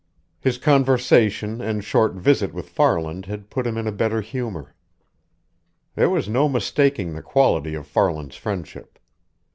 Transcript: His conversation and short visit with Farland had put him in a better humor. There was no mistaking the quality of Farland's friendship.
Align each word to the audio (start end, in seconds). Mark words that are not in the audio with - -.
His 0.39 0.57
conversation 0.57 1.61
and 1.61 1.83
short 1.83 2.13
visit 2.15 2.55
with 2.55 2.67
Farland 2.69 3.27
had 3.27 3.51
put 3.51 3.67
him 3.67 3.77
in 3.77 3.85
a 3.85 3.91
better 3.91 4.19
humor. 4.19 4.73
There 5.93 6.09
was 6.09 6.27
no 6.27 6.49
mistaking 6.49 7.13
the 7.13 7.21
quality 7.21 7.75
of 7.75 7.85
Farland's 7.85 8.35
friendship. 8.35 8.97